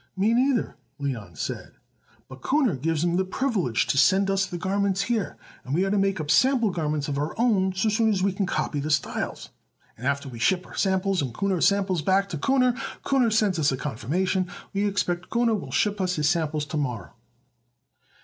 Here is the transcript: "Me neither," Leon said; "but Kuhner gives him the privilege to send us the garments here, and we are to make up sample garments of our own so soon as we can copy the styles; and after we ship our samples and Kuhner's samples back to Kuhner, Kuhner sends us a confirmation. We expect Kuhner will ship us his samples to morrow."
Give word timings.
"Me 0.17 0.33
neither," 0.33 0.77
Leon 0.97 1.35
said; 1.35 1.73
"but 2.27 2.41
Kuhner 2.41 2.75
gives 2.81 3.03
him 3.03 3.17
the 3.17 3.23
privilege 3.23 3.85
to 3.85 3.99
send 3.99 4.31
us 4.31 4.47
the 4.47 4.57
garments 4.57 5.03
here, 5.03 5.37
and 5.63 5.75
we 5.75 5.85
are 5.85 5.91
to 5.91 5.97
make 5.99 6.19
up 6.19 6.31
sample 6.31 6.71
garments 6.71 7.07
of 7.07 7.19
our 7.19 7.35
own 7.37 7.71
so 7.75 7.87
soon 7.87 8.09
as 8.09 8.23
we 8.23 8.33
can 8.33 8.47
copy 8.47 8.79
the 8.79 8.89
styles; 8.89 9.49
and 9.95 10.07
after 10.07 10.27
we 10.27 10.39
ship 10.39 10.65
our 10.65 10.75
samples 10.75 11.21
and 11.21 11.35
Kuhner's 11.35 11.67
samples 11.67 12.01
back 12.01 12.29
to 12.29 12.39
Kuhner, 12.39 12.75
Kuhner 13.05 13.29
sends 13.31 13.59
us 13.59 13.71
a 13.71 13.77
confirmation. 13.77 14.47
We 14.73 14.87
expect 14.87 15.29
Kuhner 15.29 15.53
will 15.53 15.69
ship 15.71 16.01
us 16.01 16.15
his 16.15 16.27
samples 16.27 16.65
to 16.65 16.77
morrow." 16.77 17.11